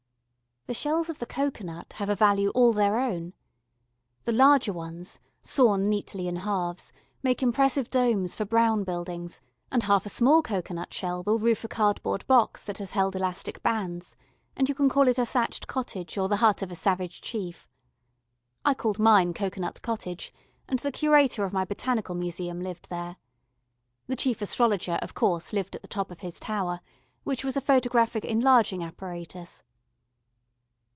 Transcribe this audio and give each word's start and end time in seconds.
The 0.67 0.75
shells 0.75 1.09
of 1.09 1.19
the 1.19 1.25
cocoanut 1.25 1.93
have 1.93 2.07
a 2.07 2.15
value 2.15 2.49
all 2.51 2.71
their 2.71 2.97
own. 2.99 3.33
The 4.23 4.31
larger 4.31 4.71
ones, 4.71 5.19
sawn 5.41 5.85
neatly 5.89 6.27
in 6.29 6.35
halves, 6.37 6.93
make 7.23 7.41
impressive 7.43 7.89
domes 7.89 8.35
for 8.37 8.45
brown 8.45 8.83
buildings, 8.85 9.41
and 9.69 9.83
half 9.83 10.05
a 10.05 10.09
small 10.09 10.41
cocoanut 10.43 10.93
shell 10.93 11.23
will 11.23 11.39
roof 11.39 11.63
a 11.63 11.67
cardboard 11.67 12.25
box 12.27 12.63
that 12.63 12.77
has 12.77 12.91
held 12.91 13.15
elastic 13.17 13.61
bands, 13.63 14.15
and 14.55 14.69
you 14.69 14.75
can 14.75 14.87
call 14.87 15.07
it 15.09 15.17
a 15.17 15.25
thatched 15.25 15.67
cottage 15.67 16.15
or 16.17 16.29
the 16.29 16.37
hut 16.37 16.61
of 16.61 16.71
a 16.71 16.75
savage 16.75 17.21
chief. 17.21 17.67
I 18.63 18.73
called 18.75 18.99
mine 18.99 19.33
Cocoanut 19.33 19.81
Cottage, 19.81 20.31
and 20.69 20.77
the 20.79 20.91
Curator 20.91 21.43
of 21.43 21.51
my 21.53 21.65
Botanical 21.65 22.13
Museum 22.15 22.61
lived 22.61 22.89
there. 22.89 23.17
The 24.07 24.15
Chief 24.15 24.41
Astrologer, 24.41 24.99
of 25.01 25.15
course, 25.15 25.51
lived 25.51 25.75
at 25.75 25.81
the 25.81 25.89
top 25.89 26.11
of 26.11 26.19
his 26.21 26.39
tower, 26.39 26.79
which 27.25 27.43
was 27.43 27.57
a 27.57 27.61
photographic 27.61 28.23
enlarging 28.23 28.83
apparatus. 28.83 29.63